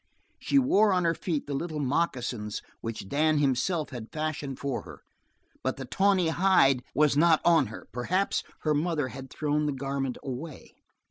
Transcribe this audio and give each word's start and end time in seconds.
She 0.39 0.57
wore 0.57 0.91
on 0.93 1.03
her 1.05 1.13
feet 1.13 1.45
the 1.45 1.53
little 1.53 1.79
moccasins 1.79 2.63
which 2.79 3.07
Dan 3.07 3.37
himself 3.37 3.91
had 3.91 4.11
fashioned 4.11 4.57
for 4.57 4.81
her, 4.81 5.03
but 5.61 5.77
the 5.77 5.85
tawny 5.85 6.29
hide 6.29 6.81
was 6.95 7.15
not 7.15 7.39
on 7.45 7.67
her 7.67 7.87
perhaps 7.91 8.41
her 8.61 8.73
mother 8.73 9.09
had 9.09 9.29
thrown 9.29 9.67
the 9.67 9.71
garment 9.73 10.17
away. 10.23 10.73